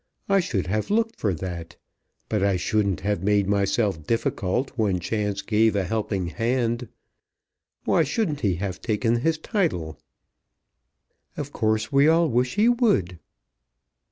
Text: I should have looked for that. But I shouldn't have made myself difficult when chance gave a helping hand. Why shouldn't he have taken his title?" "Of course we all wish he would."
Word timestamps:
I 0.27 0.39
should 0.39 0.65
have 0.65 0.89
looked 0.89 1.19
for 1.19 1.31
that. 1.35 1.75
But 2.27 2.41
I 2.41 2.57
shouldn't 2.57 3.01
have 3.01 3.21
made 3.21 3.45
myself 3.47 4.03
difficult 4.03 4.71
when 4.75 4.99
chance 4.99 5.43
gave 5.43 5.75
a 5.75 5.83
helping 5.83 6.25
hand. 6.25 6.87
Why 7.85 8.01
shouldn't 8.03 8.39
he 8.41 8.55
have 8.55 8.81
taken 8.81 9.17
his 9.17 9.37
title?" 9.37 9.99
"Of 11.37 11.51
course 11.51 11.91
we 11.91 12.07
all 12.07 12.27
wish 12.31 12.55
he 12.55 12.67
would." 12.67 13.19